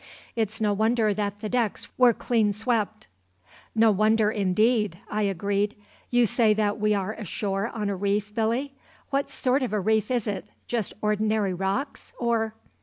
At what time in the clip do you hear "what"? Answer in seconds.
9.11-9.29